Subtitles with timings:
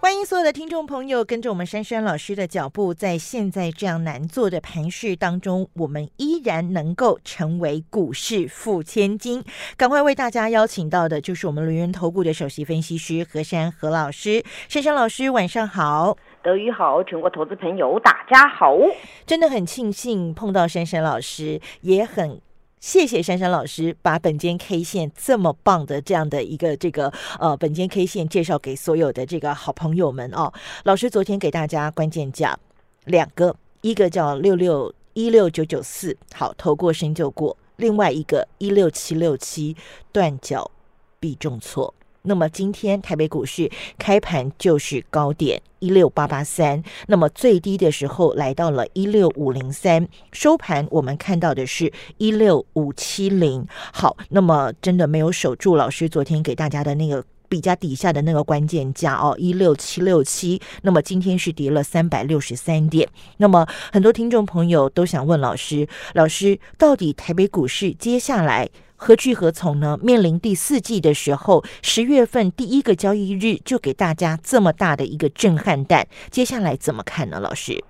[0.00, 9.44] 欢迎所有的听众朋友跟着我们珊珊老师的脚步，在现在这样难做的盘势当中，我们依然能够成为股市富千金。
[9.76, 18.78] 赶快为大家邀请到的就是我们轮源投顾的首席分析师何珊何老师，珊珊老师晚上好，德语好，全国投资朋友大家好，
[19.26, 22.40] 真的很庆幸碰到珊珊老师，也很。
[22.80, 30.52] 谢谢珊珊老师把本间 K 线这么棒的这样的一个这个呃本间 K 线介绍给所有的这个好朋友们哦。
[30.84, 32.58] 老师昨天给大家关键价
[33.04, 39.76] 两个，一个叫六六一六九九四，好投过身就过；另外一个一六七六七
[40.12, 40.70] 断脚
[41.18, 41.92] 必重挫。
[42.22, 53.66] 那么今天台北股市开盘就是高点一六八八三，那么最低的时候来到了一六五零三，收盘我们看到的是一六五七零。
[53.92, 60.60] 好，那么真的没有守住老师昨天给大家的那个比较底下的那个关键价哦，一六七六七。
[60.82, 63.08] 那么今天是跌了三百六十三点。
[63.38, 68.68] 那么很多听众朋友都想问老师，老师到底台北股市接下来？
[69.00, 69.96] 何去何从呢？
[70.02, 77.38] 面临第四季的时候，十月份第一个交易日就给大家这么大的一个震撼弹，接下来怎么看呢？
[77.38, 77.82] 老师？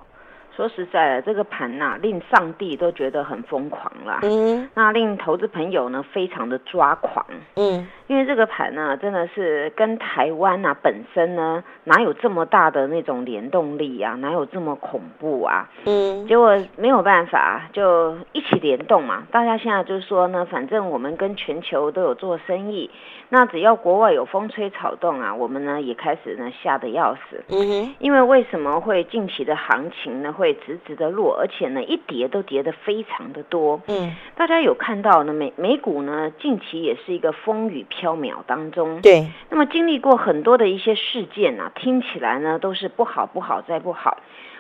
[0.59, 4.19] 说实在的，这个盘呐，令上帝都觉得很疯狂啦。
[4.25, 7.25] 嗯，那令投资朋友呢，非常的抓狂。
[7.55, 14.17] 嗯，因为这个盘呢，真的是跟台湾呐本身呢，哪有这么大的那种联动力啊？
[14.17, 15.71] 哪有这么恐怖啊？
[15.87, 19.29] 嗯，结果没有办法，就一起联动嘛。
[19.31, 22.91] 大家现在就是说呢，反正我们跟全球都有做生意。
[23.31, 27.45] 那只要国外有风吹草动啊，我们呢也开始呢吓得要死。
[27.51, 33.81] 嗯哼，因为为什么会近期的行情呢会直直的落，而且呢一跌都跌得非常的多。
[33.89, 39.01] 嗯，大家有看到呢美美股呢近期也是一个风雨飘渺当中。
[39.01, 44.19] 对，那么经历过很多的一些事件啊，听起来呢都是不好不好再不好。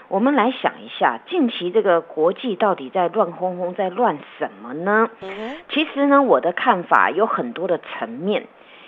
[0.08, 5.10] 我们来想一下，近期这个国际到底在乱哄哄，在乱什么呢？
[5.20, 8.46] 嗯其实呢我的看法有很多的层面。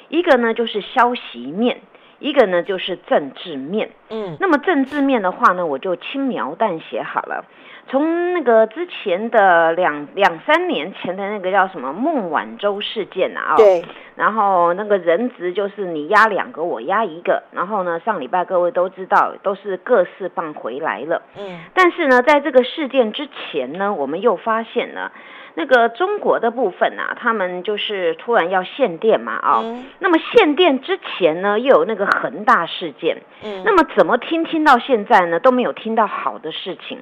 [0.09, 1.83] 一个呢就是消息面，
[2.21, 3.91] 一个呢就是政治面。
[4.11, 7.45] 嗯，那么政治面的话呢，我就轻描淡写好了。
[7.89, 21.23] 从那个之前的两两三年前的那个叫什么孟晚舟事件啊，对，然后那个人质就是你压两个，我压一个，然后呢上礼拜各位都知道都是各释放回来了。
[21.37, 25.11] 嗯，但是呢在这个事件之前呢，我们又发现了。
[25.55, 29.65] 那个中国的部分啊，他们就是突然要限电嘛，啊，
[29.99, 36.99] 那么限电之前呢，又有那个恒大事件，嗯，那么怎么听听到现在呢，都没有听到好的事情。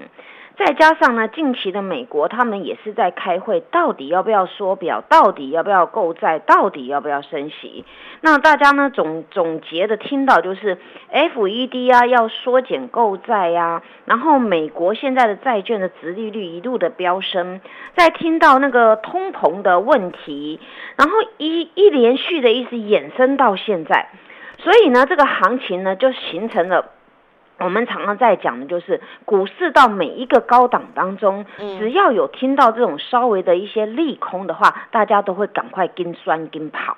[0.58, 7.84] 再加上呢，近期的美国他们也是在开会，到底要不要缩表，到底要不要购债，到底要不要升息？
[8.22, 10.76] 那大家呢总总结的听到就是
[11.12, 17.60] ，FED 啊要缩减购债呀，然后美国现在的债券的殖利率一路的飙升，
[17.94, 20.58] 再听到那个通膨的问题，
[20.96, 24.08] 然后一一连续的一直衍生到现在，
[24.58, 26.84] 所以呢，这个行情呢就形成了。
[27.58, 31.44] 我们常常在讲的就是股市到每一个高档当中，
[31.78, 36.96] 只要有听到这种稍微的一些利空的话，大家都会赶快跟酸跟跑，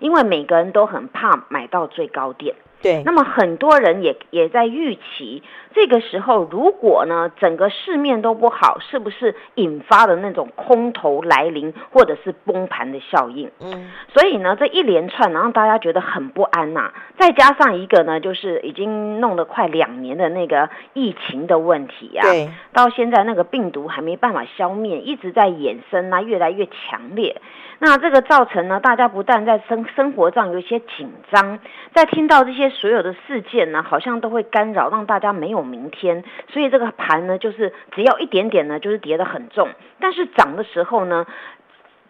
[0.00, 2.54] 因为每个人都很怕买到最高点。
[2.82, 13.50] 对，那么很多人也也在预期，这个时候如果呢整个市面都不好，是不是引发的那种空头来临，或者是崩盘的效应？
[13.60, 16.92] 嗯，所以呢这一连串让大家觉得很不安呐。
[17.18, 27.36] 再加上一个呢，就是已经弄了快两年的那个疫情的问题呀，对，到现在那个病毒还没办法消灭，一直在衍生啊，越来越强烈。
[27.78, 31.58] 那这个造成呢，大家不但在生生活上有一些紧张，
[31.92, 36.24] 在听到这些所有的事件呢，好像都会干扰，让大家没有明天。
[36.48, 39.68] 所以这个盘呢，就是只要一点点呢，就是跌得很重。
[40.00, 41.24] 但是涨的时候呢。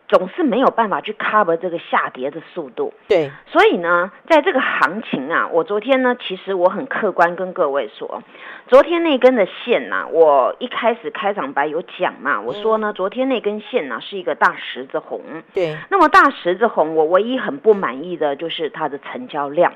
[0.09, 8.23] 总是没有办法去 cover 这个下跌的速度，对，所以呢，在这个行情啊，我昨天呢，其实我很客观跟各位说，
[8.67, 15.23] 昨天那根的线呐，我一开始开场白有讲嘛，我说呢，昨天那根线呢是一个大十字红，
[15.55, 19.73] 对，那么大十字红，我唯一很不满意的就是它的成交量，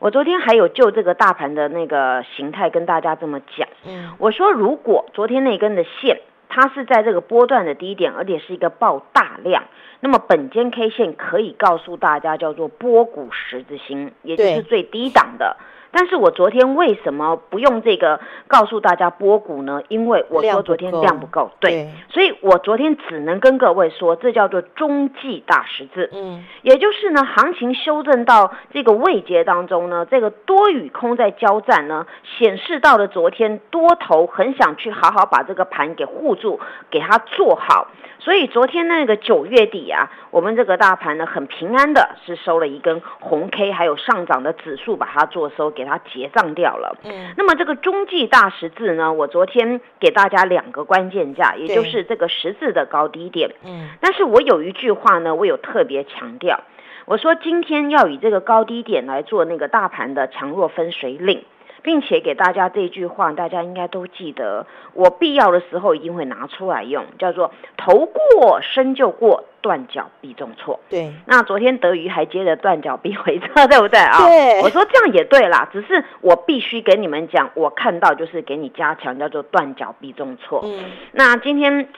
[0.00, 6.20] 我昨天还有就这个大盘的那个形态跟大家这么讲，嗯，我说如果昨天那根的线。
[6.52, 9.62] 它是在这个波段的低点，而且是一个爆大量。
[10.00, 15.56] 那么本间 K 线可以告诉大家，叫做波谷十字星，也就是最低档的。
[15.92, 19.82] 但是我昨天为什么不用这个告诉大家波谷呢？
[19.88, 32.06] 因为我说昨天量不够，对，所以我昨天只能跟各位说，这叫做中继大十字，嗯，也就是呢，行情修正到这个位阶当中呢，这个多与空在交战呢，
[32.38, 36.60] 显示到了昨天多头很想去好好把这个盘给护住，
[36.90, 37.88] 给它做好。
[38.20, 46.98] 所以昨天那个九月底啊，我们这个大盘呢很平安的，是收了一根红 K，还有上涨的指数把它做收，给它结账掉了。
[47.04, 53.50] 嗯，那么这个中继大十字呢，我昨天给大家两个关键价，也就是这个十字的高低点。
[53.64, 56.60] 嗯，但是我有一句话呢，我有特别强调，
[57.04, 61.44] 我说今天要以这个高低点来做那个大盘的强弱分水岭。
[61.82, 70.80] 并且给大家这句话，大家应该都记得，我必要的时候一定会拿出来用，叫做“头过身就过，断脚必重挫”。
[70.90, 74.26] 对，那昨天德瑜还接着断脚必回撤，对不对啊？
[74.26, 80.60] 对，我说这样也对啦，只是我必须给你们讲，我看到就是给你加强，叫做断脚必重挫。
[80.64, 81.88] 嗯，那今天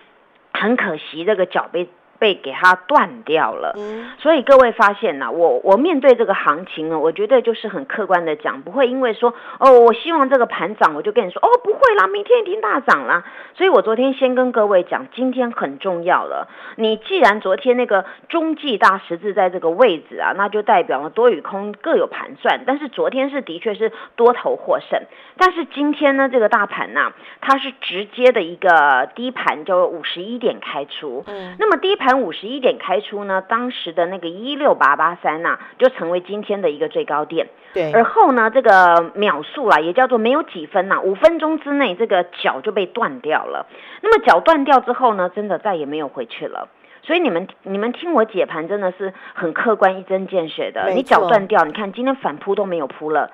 [0.52, 1.88] 很可惜，这个脚被。
[2.23, 3.75] 被给它断掉了，
[4.21, 13.25] 所以各位发现呢，我我面对这个行情呢，我觉得就是很客观的讲，不会因为说哦，我希望这个盘涨，我就跟你说哦，不会啦，明天一定大涨啦。
[13.57, 16.47] 所以我昨天先跟各位讲，今天很重要了。
[16.77, 22.61] 你既然昨天那个中继大十字在这个位置啊，那就代表了多与空各有盘算。
[22.65, 25.03] 但是昨天是的确是多头获胜，
[25.37, 31.25] 但是今天呢，这个大盘呢，它是直接的一个低盘，就五十一点开出。
[31.27, 32.12] 嗯，那么低盘。
[32.20, 37.47] 五十一点开出呢，当时的那个一六八八三呐，就成为今天的一个最高点。
[37.73, 43.67] 对，而后呢，这个秒数啦，也叫做没有几分呐，五分钟之内这个脚就被断掉了。
[44.03, 46.69] 那么脚断掉之后呢，真的再也没有回去了。
[47.05, 50.91] 所以你们你们听我解盘，真的是很客观一针见血的。
[50.91, 53.31] 你脚断掉，你看今天反扑都没有扑了。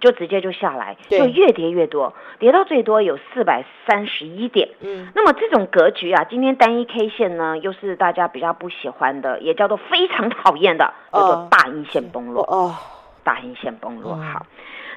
[0.00, 4.70] 就直接就下来，就越跌越多，跌到最多有四百三十一点。
[4.80, 12.42] 嗯，那么这种格局啊，今天单一 K 线呢，又是大家比较不喜欢的，也叫做非常讨厌的，叫做大阴线崩落。
[12.44, 12.74] 哦，
[13.22, 14.46] 大阴线崩落好。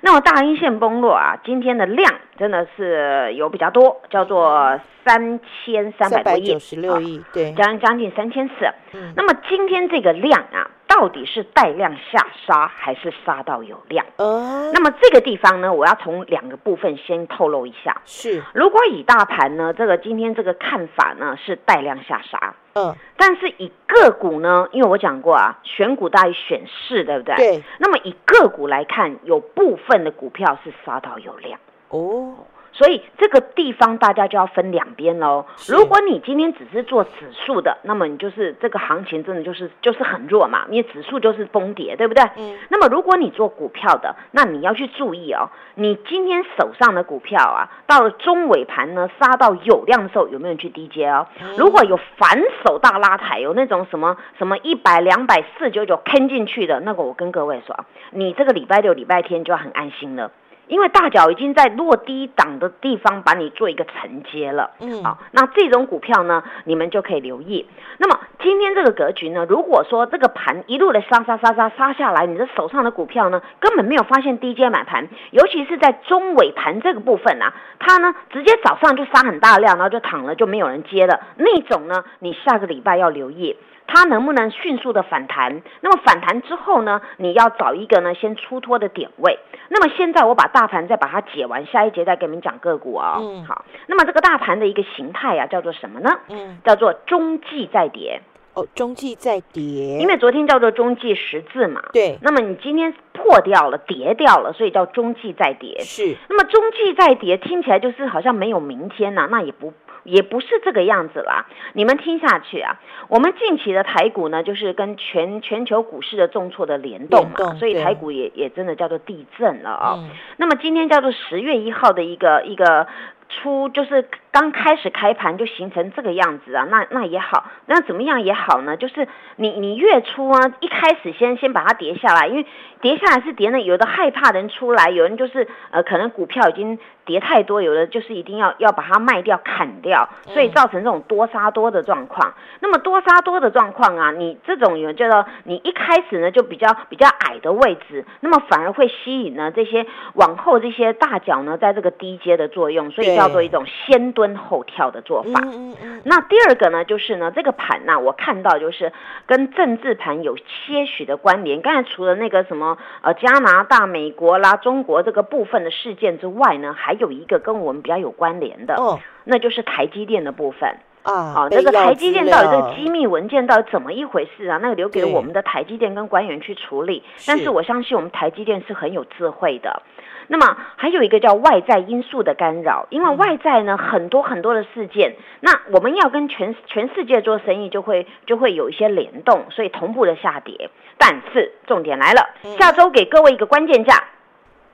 [0.01, 8.53] 那么大阴线崩落啊，今天的量真的是有比较多，叫做三千三百多亿，九十六亿，对，将将近三千四。
[8.93, 10.69] 嗯，那么今天这个量啊。
[10.93, 14.05] 到底是带量下杀还是杀到有量？
[14.17, 17.99] 哦，那么这个地方呢，我要从两个部分先透露一下。
[18.05, 22.53] 是，如果以大盘呢，这个今天这个看法呢是带量下杀。
[22.75, 27.35] 嗯，但是以个股呢，因为我讲过啊，选股大于选市，对不对？
[27.37, 27.63] 对。
[27.79, 31.59] 那么以个股来看，有部分的股票是杀到有量。
[31.89, 32.35] 哦。
[32.73, 35.45] 所以这个地方大家就要分两边喽。
[35.69, 42.23] 如果你今天只是做指数的，那么你就是这个行情真的就是就是很弱嘛，因为指数就是崩跌，对不对？
[42.37, 42.57] 嗯。
[42.69, 51.27] 那么如果你做股票的，那你要去注意哦，你今天手上的股票啊，到了中尾盘呢杀到有量的时候，有没有人去低接哦？
[51.57, 60.31] 如果有反手大拉抬，有那种什么什么一百两百四九九坑进去的那个，我跟各位说，你这个礼拜六、礼拜天就要很安心了。
[60.73, 67.67] 因为大脚已经在落低档的地方把你做一个承接了，嗯，好，那这种股票呢，你们就可以留意。
[67.99, 83.55] 那么今天这个格局呢，如果说这个盘一路的杀杀杀杀杀下来，你的手上的股票呢，根本没有发现低阶买盘，尤其是在中尾盘这个部分啊，它呢直接早上就杀很大量，然后就躺了，就没有人接了，那种呢，你下个礼拜要留意。
[83.87, 85.61] 它能不能迅速的反弹？
[85.81, 87.01] 那么反弹之后呢？
[87.17, 89.39] 你要找一个呢先出脱的点位。
[89.69, 93.17] 那么现在我把大盘再把它解完，下一节再给你们讲个股哦。
[93.19, 93.65] 嗯，好。
[93.87, 96.09] 那么这个大盘的一个形态啊，叫做什么呢？
[96.29, 98.21] 嗯，叫做中继再跌。
[98.53, 99.97] 哦，中继再跌。
[99.99, 101.81] 因为昨天叫做中继十字嘛。
[101.91, 102.19] 对。
[102.21, 105.79] 那么你今天破掉了，跌掉了，所以叫中继再跌。
[105.79, 106.15] 是。
[106.29, 109.73] 那么中继再跌听起来就是好像没有明天呐，那也不。
[110.03, 112.79] 也不是这个样子啦，你们听下去啊。
[113.07, 120.03] 我们近期的台股呢，就是跟全全球股市的重挫的联动嘛，所以台股也也真的叫做地震了啊。
[120.37, 122.87] 那么今天叫做十月一号的一个一个。
[123.33, 128.77] 出就是刚开始开盘就形成这个样子啊，那那也好，那怎么样也好呢？
[128.77, 132.45] 就是你你月初啊，一开始先先把它跌下来，因为
[132.81, 142.33] 跌下来是跌呢，有的害怕人出来，有人就是呃可能股票已经跌太多，有的就是一定要要把它卖掉砍掉，所以造成这种多杀多的状况。
[142.59, 153.22] 那么多杀多的状况啊，你这种有叫做你一开始呢就比较比较矮的位置，那么反而会吸引呢这些往后这些大脚呢在这个低阶的作用，所以叫。
[153.23, 155.39] 叫做一种先蹲后跳的做法。
[155.43, 156.01] 嗯嗯。
[156.03, 158.91] 那第二个呢，就是呢，这个盘呢，我看到就是
[159.25, 161.61] 跟政治盘有些许的关联。
[161.61, 170.77] 刚才除了那个什么呃加拿大、美国啦、中国这个部分的事件之外呢，还有一个跟我们比较有关联的，哦，那就是台积电的部分。
[171.03, 174.57] 啊，好，那个台积电到底这个机密文件到底怎么一回事啊？
[174.61, 177.03] 那个留给我们的台积电跟官员去处理。
[177.27, 179.83] 但是我相信我们台积电是很有智慧的。
[180.27, 190.69] 那么还有一个叫外在因素的干扰，因为外在呢很多很多的事件，那我们要跟全全世界做生意，就会就会有一些联动，所以同步的下跌。
[190.97, 194.01] 但是重点来了，下周给各位一个关键价，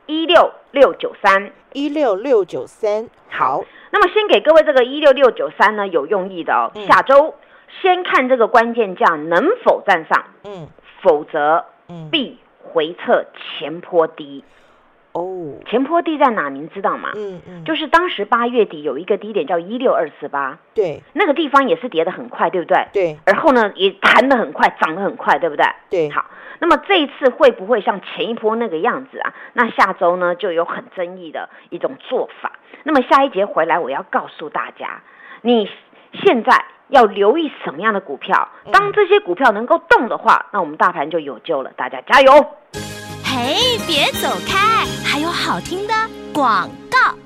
[0.09, 3.63] 一六六九三，一六六九三，好。
[3.91, 6.71] 那么先给各位这个一六六九三呢，有用意的哦。
[6.87, 7.35] 下周
[7.79, 10.67] 先看这个关键价能否站上，嗯，
[11.03, 11.63] 否则
[12.09, 13.23] 必回撤
[13.59, 14.43] 前坡低。
[15.11, 16.49] 哦，前坡低在哪？
[16.49, 17.11] 您知道吗？
[17.15, 22.87] 嗯嗯，就是当时八月底有一个低点叫一六二四八，对，那个地方也是跌得很快，对不对？
[22.93, 25.65] 对，而后呢也弹得很快，涨得很快，对不对？
[25.89, 26.25] 对，好。
[26.61, 29.33] 那么这一次会不会像前一波那个样子啊？
[29.53, 32.51] 那下周呢就有很争议的一种做法。
[32.83, 35.01] 那么下一节回来，我要告诉大家，
[35.41, 35.69] 你
[36.13, 38.49] 现在要留意什么样的股票？
[38.71, 41.71] 当这些股票能够动的话，那我们大盘就有救了。
[41.77, 42.31] 大家加油！
[43.41, 43.55] 哎，
[43.87, 45.93] 别走开，还有好听的
[46.33, 47.17] 广告。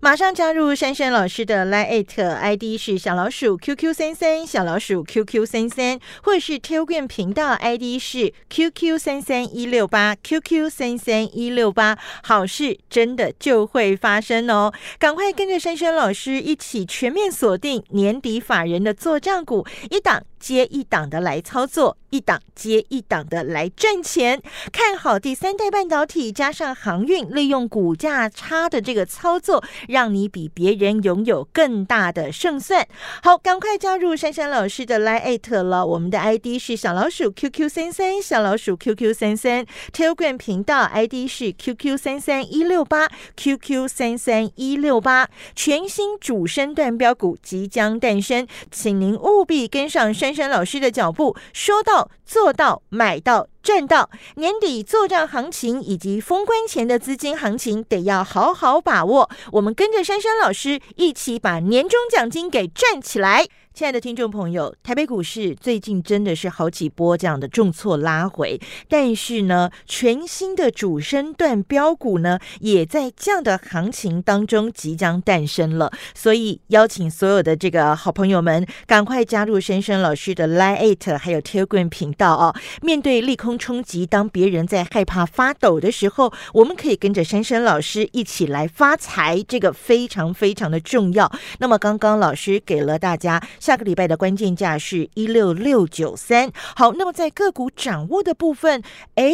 [0.00, 10.68] 马上加入珊珊老师的 Line ID 是小老鼠 QQ 三三小老鼠 QQ 三三，或者是 Telegram 频道 ID 是 QQ 三三一六八 QQ
[10.68, 14.72] 三三一六八，好事真的就会发生哦！
[14.98, 24.40] 赶快跟着珊珊老师一起全面锁定年底法人的做账股，一档接一档的来操作，一档接一档的来赚钱。
[24.70, 29.64] 看好第三代半导体加上航运，利用股价差的这个操作。
[29.88, 32.86] 让你比别人拥有更大的胜算。
[33.24, 35.84] 好，赶快加入珊珊老师的 Line 了。
[35.84, 39.66] 我们的 ID 是小老鼠 QQ 三三，小老鼠 QQ 三三。
[39.92, 45.28] Telegram 频道 ID 是 QQ 三三一六八，QQ 三三一六八。
[45.56, 53.48] 全新主升段标股即将诞生，请您务必跟上珊珊老师的脚步，说到做到，买到。
[53.66, 59.28] 赚到年底做账行情以及封关前的资金行情，得要好好把握。
[59.50, 63.44] 我们跟着珊珊老师一起把年终奖金给赚起来。
[63.76, 75.92] 亲爱的听众朋友，台北股市最近真的是好几波这样的重挫拉回，但是呢，全新的主升段标股呢，也在这样的行情当中即将诞生了。
[76.14, 82.54] 所以邀请所有的这个好朋友们，赶快加入珊珊老师的 Line Eight 还有 Telegram 频道哦。
[82.80, 91.30] 面对利空冲击，当别人在害怕发抖的时候，我们可以跟着珊珊老师一起来发财，这个非常非常的重要。
[91.58, 93.38] 那么刚刚老师给了大家。
[93.66, 96.52] 下个礼拜的关键价是一六六九三。
[96.76, 98.80] 好，那么在个股掌握的部分，
[99.16, 99.32] 哎，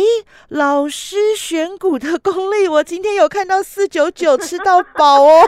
[0.48, 5.42] 老师选股的功力，我今天有看到四九九吃到饱哦。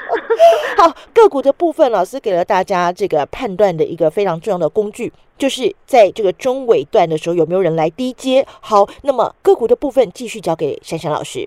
[0.80, 8.46] 好，个股的部分，老师给了大家这个判断的一个非常重要的工具，就是在这个中尾段的时候有没有人来低接。
[8.62, 11.46] 好，那么个股的部分继续交给珊珊老师。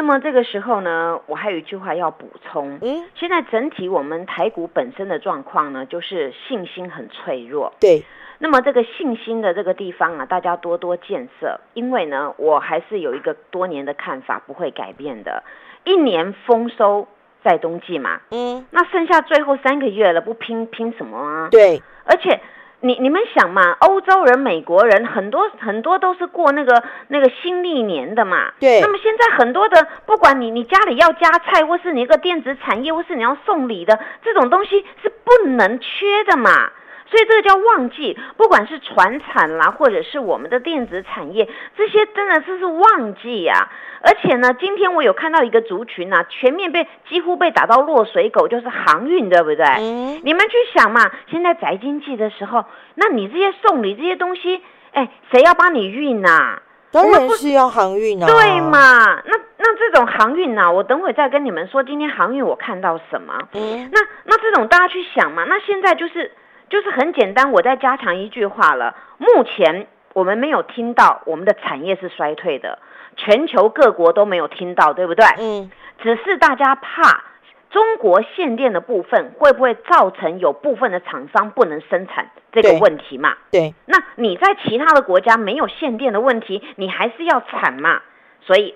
[0.00, 2.78] 那么这个时候呢，我还有一句话要补充。
[2.80, 7.74] 嗯，现在整体我们台股本身的状况呢，就是信心很脆弱。
[7.78, 8.02] 对。
[8.38, 11.60] 那么这个信心的这个地方啊，大家多多建设。
[11.74, 15.42] 因为呢，我还是有一个多年的看法，不会改变的。
[15.84, 17.06] 一年丰收
[17.44, 18.22] 在冬季嘛。
[18.30, 18.64] 嗯。
[18.70, 21.48] 那剩下最后三个月了，不拼拼什么啊？
[21.50, 21.82] 对。
[22.06, 22.40] 而且。
[22.80, 28.52] 你你们想嘛，欧洲人、美国人很多很多都是过那个那个新历年的嘛。
[28.58, 28.80] 对。
[28.80, 36.70] 那么现在很多的，不管你你家里要加菜，或是你一个电子产业，或是你要送礼的，这种东西是不能缺的嘛。
[37.10, 43.68] 所以这个叫旺季，不管是船产啦，或者是我们的电子产业，这些真的是是旺季呀。
[44.02, 49.66] 而且呢，今天我有看到一个族群呐，全面被几乎被打到落水狗，就是航运，对不对？
[49.78, 50.20] 嗯。
[50.22, 52.64] 你们去想嘛，现在宅经济的时候，
[52.94, 54.62] 那你这些送礼这些东西，
[54.92, 56.62] 哎，谁要帮你运呐？
[56.92, 58.26] 当然是要航运啊。
[58.28, 59.20] 对嘛？
[59.26, 63.36] 那那这种航运呐，我等会再跟你们说，今天航运我看到什么？
[63.54, 63.90] 嗯。
[63.92, 66.30] 那那这种大家去想嘛，那现在就是。
[66.70, 68.96] 就是很简单，我再加强一句话了。
[69.18, 72.78] 目前我们没有听到我们的产业是衰退的，
[73.16, 75.26] 全球各国都没有听到，对不对？
[75.38, 75.70] 嗯。
[76.02, 77.24] 只是大家怕
[77.68, 83.36] 中国限电的部分会不会造成有部分的厂商不能生产这个问题嘛？
[83.50, 83.74] 对。
[83.84, 88.00] 那你在其他的国家没有限电的问题，你还是要产嘛？
[88.40, 88.74] 所以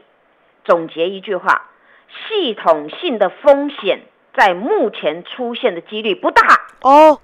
[0.65, 1.71] 总结一句话：
[2.29, 4.03] 系统性的风险
[4.35, 6.43] 在目前出现的几率不大
[6.83, 7.21] 哦，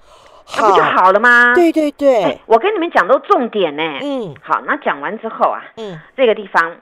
[0.56, 1.54] 那不就好了吗？
[1.54, 3.82] 对对对，我跟你们讲都重点呢。
[4.02, 6.76] 嗯，好，那讲完之后啊，嗯，这个地方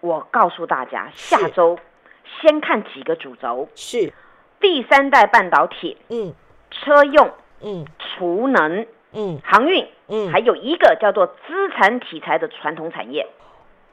[0.00, 1.78] 我告诉大家，下周
[2.40, 4.12] 先看几个主轴，是。
[4.60, 6.34] 第三代半导体，嗯，
[6.70, 7.30] 车用，
[7.62, 13.28] 嗯，储能，嗯，航运，嗯，还有一个叫做资产题材的传统产业。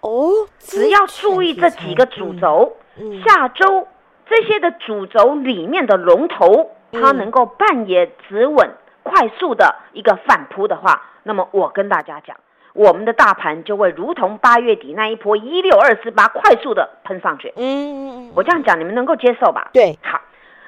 [0.01, 2.77] 哦，只要注意这几个主轴，
[3.25, 3.87] 下周
[4.27, 8.71] 这些的主轴里面的龙头，它能够扮演止稳、
[9.05, 12.35] 快速的一个反扑的话，那么我跟大家讲，
[12.73, 17.53] 我们的大盘就会如同八月底那一波一六二四八快速的喷上去。
[17.55, 19.69] 嗯，我这样讲你们能够接受吧？
[19.71, 20.19] 对，好。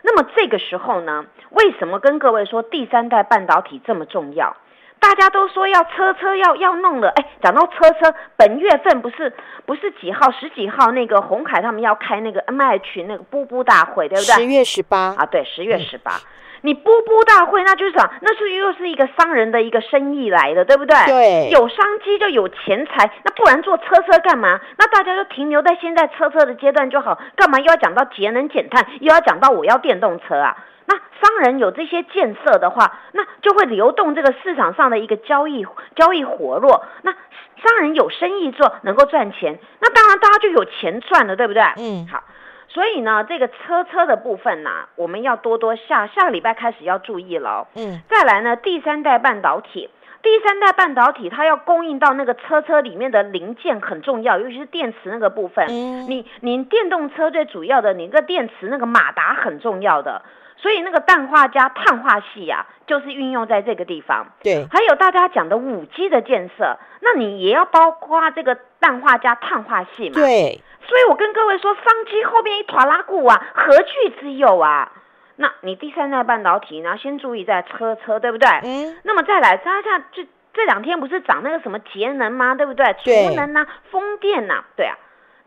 [0.03, 4.55] 那么这个时候呢，为什么跟各位说第三代半导体这么重要？
[4.99, 9.33] 大家都说要车车要要弄了，哎，讲到车车，本月份不是
[9.65, 14.33] 不是几号十几号那个红海他们要开那个 M H 那个布布大会，对不对？
[14.35, 16.13] 十月十八啊，对，十月十八，
[16.61, 20.95] 你波波大会，那就是讲，那是又是一个商人的一个生意来的，对不对？
[21.05, 24.59] 对，有商机就有钱财，那不然做车车干嘛？
[24.77, 30.57] 那大家就停留在现在车车的阶段就好，干嘛又要讲到节能减碳，又要讲到我要电动车啊？
[30.85, 36.85] 那商人有这些建设的话，那就会流动这个市场上的一个交易，交易活络。
[37.01, 41.61] 那商人有生意做，能够赚钱，那当然大家就有钱赚了，对不对？
[41.77, 42.23] 嗯，好。
[42.69, 47.67] 所以呢，这个车车的部分呢，我们要多多下下个礼拜开始要注意了。
[47.75, 49.89] 嗯，再来呢，第三代半导体，
[50.21, 55.65] 第三代半导体它要供应到那个车车里面的零件很重要，尤其是电池那个部分。
[55.67, 60.21] 嗯，你你电动车最主要的，你个电池那个马达很重要的。
[60.59, 64.25] 所以那个氮化镓碳化系呀，就是运用在这个地方。
[64.41, 70.15] 对，还有大家讲的五 G 的建设，那你也要包括这个氮化镓碳化系嘛？
[70.15, 70.59] 对。
[70.87, 74.91] 所以我跟各位说，商机后面一坨拉股啊，何惧之有啊？
[75.37, 78.49] 那你第三代半导体呢，先注意在车车，对不对？
[78.63, 78.97] 嗯。
[79.03, 82.55] 那么再来，看下这这两天不是涨那个什么节能吗？
[82.55, 82.85] 对不对？
[83.03, 84.95] 储能呐，风电呐，对啊。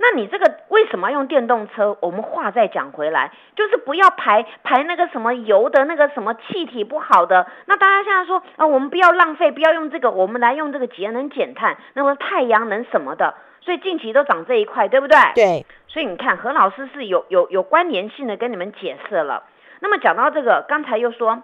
[0.03, 1.95] 那你这个为什么用电动车？
[2.01, 7.47] 我们话再讲回来，就是不要排排那个什么油的那个什么气体不好的。
[7.67, 13.35] 那大家现在说啊，我们不要浪费，不要用这个，我们来用这个节能减碳，那么太阳能什么的。
[13.61, 15.19] 所以近期都涨这一块，对不对？
[15.35, 15.67] 对。
[15.87, 19.43] 所以你看何老师是有有有关联性的跟你们解释了。
[19.81, 21.43] 那么讲到这个，刚才又说。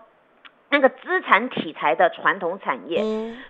[0.69, 3.01] 那个资产题材的传统产业，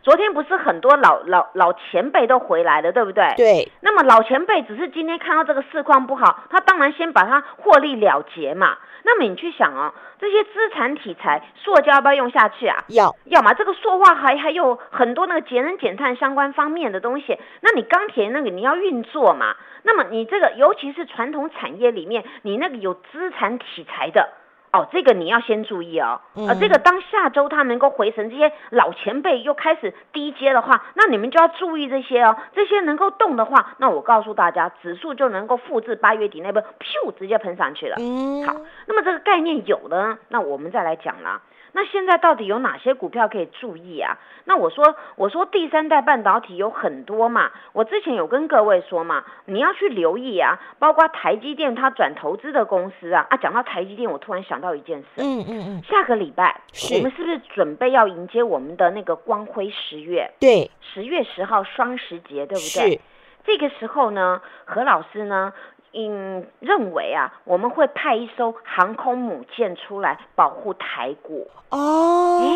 [0.03, 3.33] 昨天不是很多老老老前辈都回来了，对不对？
[3.39, 3.73] 对。
[3.81, 8.77] 那么老前辈只是今天看到这个市况不好，他当然先把它获利了结嘛。
[9.03, 12.85] 那么你去想哦，这些资产题材，塑胶要不要用下去啊？
[12.89, 13.55] 要，要嘛。
[13.55, 17.39] 这个塑化还还有很多那个节能减碳相关方面的东西。
[17.63, 19.57] 那你钢铁那个你要运作嘛？
[19.85, 24.29] 那么你这个尤其是传统产业里面，你那个有资产题材的。
[24.73, 26.21] 哦，这个你要先注意哦。
[26.35, 32.37] 呃，这个当下周它能够回神，这些老前辈又开始低阶的话，那你们就要注意这些哦。
[32.55, 37.97] 这些能够动的话，那我告诉大家，指数就能够复制八月底那波，噗，直接喷上去了。
[37.99, 38.55] 嗯，好，
[38.87, 41.41] 那么这个概念有了，那我们再来讲啦。
[41.73, 44.17] 那现在到底有哪些股票可以注意啊？
[44.47, 56.61] 那我说，我说第三代半导体有很多嘛，我之前有跟各位说嘛，你要去留意啊，包括台积电它转投资的公司啊啊，讲到台积电，我突然想到一件事，嗯嗯嗯，下个礼拜
[56.95, 60.31] 我们是不是准备要迎接我们的那个光辉十月？
[60.41, 62.93] 对，十月十号双十节，对不对？
[62.93, 63.01] 是，
[63.45, 65.53] 这个时候呢，何老师呢？
[65.99, 72.43] 嗯，认为啊，我们会派一艘航空母舰出来保护台股哦。
[72.43, 72.47] 哎，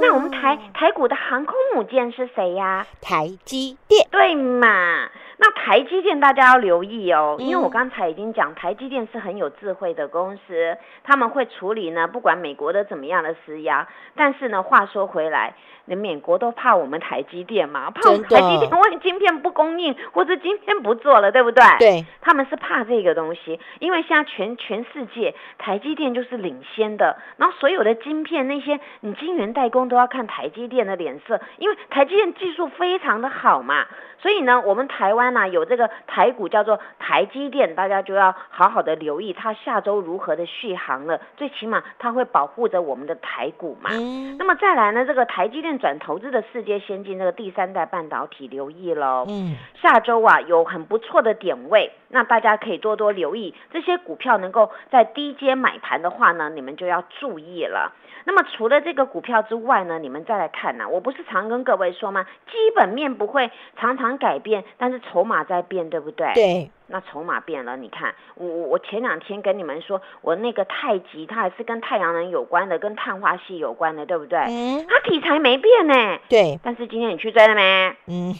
[0.00, 2.86] 那我们台台股的航空母舰是谁呀？
[3.02, 5.10] 台积电，对嘛？
[5.38, 13.86] 那台积电大家要留意哦，因为我刚才已经讲，台积电是很有智慧的公司，他们会处理呢，不管美国的怎么样的施压。
[14.14, 21.62] 但是呢，话说回来，那美国都怕我们台积电嘛，怕我们台积电万一晶片不供应，或者晶片不做了，对不对？
[21.78, 33.84] 对，他们是怕这个东西，因为现在全全世界台积电就是领先的，然后所有的晶片那些你晶圆代工都要看台积电的脸色，因为台积电技术非常的好嘛。
[34.18, 41.20] 所以呢，我们台湾呢有这个台股叫做台积电，大家就要好好的留意它下周如何的续航了。
[41.36, 43.90] 最起码它会保护着我们的台股嘛。
[44.38, 49.24] 那么再来呢，这个台积电转投资的世界先进这个第三代半导体，留意喽。
[49.28, 57.92] 嗯，下周啊有很不错的点位，那大家可以多多留意这些股票能够在低阶买盘的话呢，你们就要注意了。
[58.28, 62.26] 那么除了这个股票之外呢，你们再来看呢，我不是常跟各位说吗？
[62.50, 66.30] 基本面不会常常改变，但是筹码在变，对不对？
[66.34, 66.70] 对。
[66.88, 74.38] 那筹码变了，你看，我我前两天跟你们说，我那个太极，它还是跟太阳能有关的，跟碳化系有关的，对不对？
[74.40, 74.86] 嗯。
[74.86, 76.18] 它题材没变呢。
[76.28, 76.60] 对。
[76.62, 77.96] 但是今天你去追了没？
[78.08, 78.34] 嗯。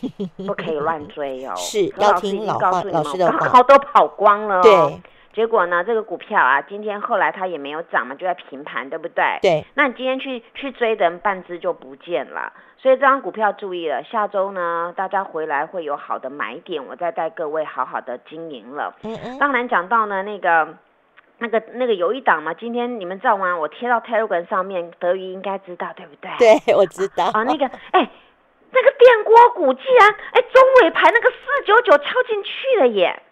[0.47, 1.55] 不可以乱追哦。
[1.57, 1.87] 是。
[1.97, 3.63] 要听老话，老师的话。
[3.63, 4.61] 都跑光了。
[4.61, 5.01] 对。
[5.37, 5.85] 结果呢？
[5.85, 9.39] 这个股票啊，今天后来它也没有涨嘛，就在平盘，对不对？
[9.43, 9.67] 对。
[9.75, 12.51] 那你今天去去追的人，半只就不见了。
[12.79, 18.97] 所以这张股票注意了，下周呢，大家回来会有好的买点，我再带各位好好的经营了。
[19.03, 19.39] 嗯嗯。
[19.39, 20.75] 当然讲到呢，那个
[21.37, 23.59] 那个那个有一档嘛，今天你们知道吗？
[23.59, 26.31] 我贴到 Telegram 上面，德瑜应该知道，对不对？
[26.39, 27.27] 对，我知道。
[27.35, 28.11] 啊，那个哎，
[28.71, 33.23] 那个电锅股竟然哎中尾盘那个四九九敲进去了耶。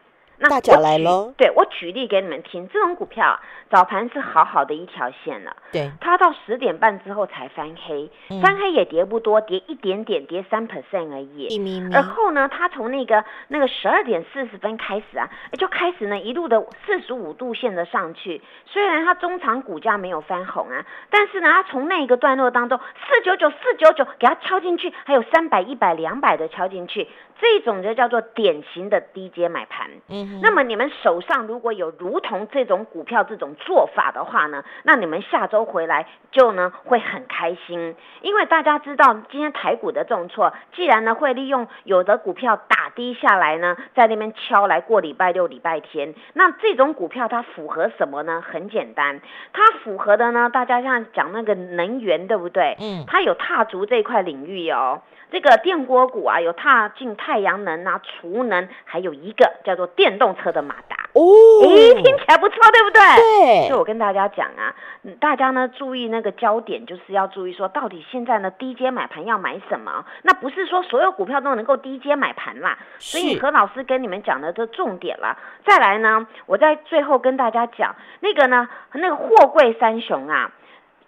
[0.41, 1.33] 大脚来喽！
[1.37, 3.39] 对我举例给你们听，这种股票
[3.71, 8.11] 早盘是好好的一条线了，对，它到十点半之后才翻黑，
[8.43, 11.49] 翻黑也跌不多，跌一点点，跌三 percent 而已。
[11.95, 18.43] 而后呢，它从那个那个十二点四十分开始啊，就开始呢一路的四十五度线的上去。
[18.67, 27.09] 虽然它中长股价没有翻红啊，但是呢，它从那一个段落当中四九九四九九给它敲进去，还有三百一百两百的敲进去。
[27.41, 29.91] 这种就叫做典型的低阶买盘。
[30.09, 48.41] 嗯，那么你们手上如果有如同这种股票这种做法的话呢，那你们下周回来就呢会很开心，因为大家知道今天台股的重挫，既然呢会利用有的股票打低下来呢，在那边敲来过礼拜六、礼拜天，那这种股票它符合什么呢？
[48.41, 49.21] 很简单，
[49.53, 52.77] 它符合的呢，大家像讲那个能源，对不对？
[52.81, 55.03] 嗯，它有踏足这块领域哦。
[55.31, 61.21] 这个电锅股啊，有踏进太阳能啊、储能，还有一个叫做电动车的马达哦，
[61.65, 63.01] 咦，听起来不错，对不对？
[63.17, 63.69] 对。
[63.69, 64.75] 所以我跟大家讲啊，
[65.19, 70.05] 大家呢注意那个焦点，就是要注意说，到底现在呢低阶买盘要买什么？
[70.23, 72.79] 那不是说所有股票都能够低阶买盘啦。
[72.99, 75.37] 所以何老师跟你们讲的这重点了。
[75.65, 80.51] 再来呢，我在最后跟大家讲那个呢，那个货柜三雄啊。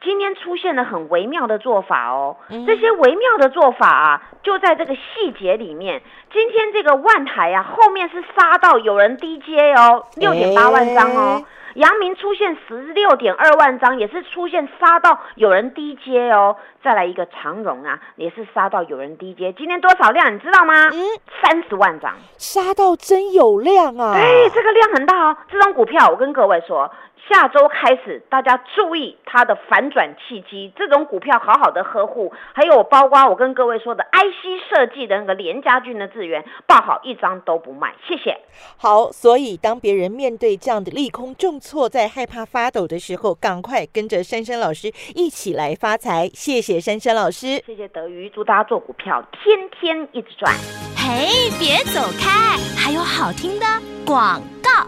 [0.02, 6.00] 今天出现了很微妙的做法哦，这些微妙的做法啊，就在这个细节里面。
[6.32, 11.44] 今天这个万台啊，后面是杀到有人低接哦，六点八万张哦。
[11.74, 16.56] 阳明出现十六点二万张，也是出现杀到有人低接哦。
[16.82, 19.52] 再来一个长荣啊，也是杀到有人低接。
[19.52, 20.88] 今天多少量你知道吗？
[20.92, 21.04] 嗯，
[21.42, 24.14] 三十万张，杀到真有量啊！
[24.14, 25.36] 对，这个量很大哦。
[25.50, 26.90] 这张股票我跟各位说。
[27.28, 32.32] 下周开始，大家注意它的反转契机，这种股票好好的呵护。
[32.52, 37.94] 还有包括我跟各位说的 IC 设计的那个连家军的资源，报好一张都不卖。
[38.06, 38.38] 谢谢。
[38.76, 46.30] 好，所以当别人面对这样的利空重挫，在害怕发抖的时候，赶快跟着珊珊老师一起来发财。
[46.32, 50.54] 谢谢珊珊老师，谢谢德瑜，祝大家做股票天天一直赚。
[50.96, 53.66] 嘿，别走开，还有好听的
[54.06, 54.86] 广告。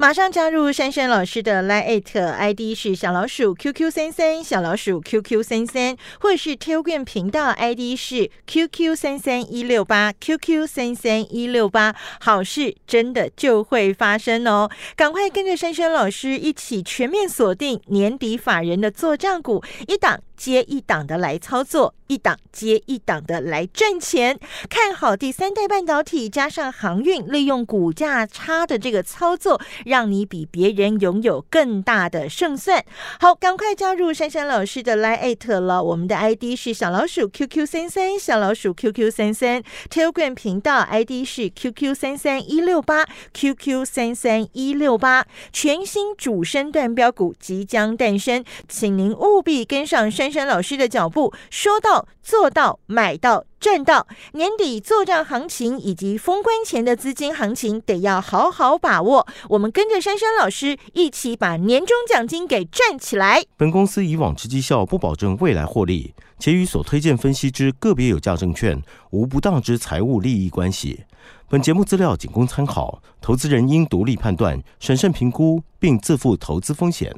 [0.00, 10.68] 马上加入珊珊老师的 Line ID 是小老鼠 QQ 三三小老鼠 QQ 三三，或是 Telegram 频道 ID 是 QQ 三三一六八 QQ
[10.68, 14.70] 三三一六八，好事真的就会发生哦！
[14.94, 24.38] 赶快跟着珊珊老师一起全面锁定年底法人的做账股，一档接一档的来操作，一档接一档的来赚钱。
[24.70, 29.60] 看好第三代半导体加上航运，利用股价差的这个操作。
[29.84, 32.84] 让你比别人拥有更大的胜算。
[33.18, 35.82] 好，赶快加入珊珊老师的 Line 了。
[35.82, 39.62] 我们的 ID 是小老鼠 QQ 三三，小老鼠 QQ 三三。
[39.90, 45.26] Telegram 频道 ID 是 QQ 三三一六八，QQ 三三一六八。
[45.52, 53.44] 全新主升段标股即将诞生，请您务必跟上珊珊老师的脚步，说到做到，买到。
[53.60, 59.26] 赚到年底做账行情以及封关前的资金行情，得要好好把握。
[59.48, 63.42] 我们跟着珊珊老师一起把年终奖金给赚起来。
[63.56, 71.04] 本公司以往之绩效不保证未来获利，且与所推荐分析之个别有价证券无不当之财务利益关系。
[71.48, 77.12] 本节目资料仅供参考，投资人应独立判断、审慎评估，并自负投资风险。